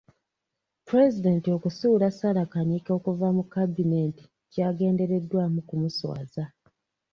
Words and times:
Pulezidenti 0.87 1.47
okusuula 1.57 2.07
Sarah 2.17 2.47
Kanyike 2.53 2.91
okuva 2.97 3.27
mu 3.37 3.43
kabineeti 3.53 4.23
kyagendereddwamu 4.51 5.59
okumuswaza. 5.63 6.43